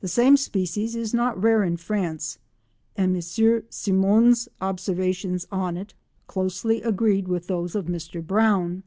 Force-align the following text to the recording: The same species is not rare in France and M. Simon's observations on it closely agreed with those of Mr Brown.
The 0.00 0.08
same 0.08 0.38
species 0.38 0.96
is 0.96 1.12
not 1.12 1.38
rare 1.42 1.64
in 1.64 1.76
France 1.76 2.38
and 2.96 3.14
M. 3.14 3.62
Simon's 3.68 4.48
observations 4.62 5.46
on 5.52 5.76
it 5.76 5.92
closely 6.26 6.80
agreed 6.80 7.28
with 7.28 7.46
those 7.46 7.74
of 7.74 7.84
Mr 7.84 8.26
Brown. 8.26 8.84